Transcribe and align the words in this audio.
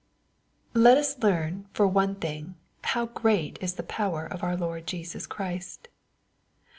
Let 0.73 0.97
us 0.97 1.19
learn, 1.19 1.67
for 1.73 1.85
one 1.87 2.15
thing, 2.15 2.55
how 2.83 3.05
great 3.05 3.59
is 3.61 3.75
the 3.75 3.83
power 3.83 4.25
of 4.25 4.41
our 4.41 4.57
Lord 4.57 4.87
Jesus 4.87 5.27
Christ. 5.27 5.89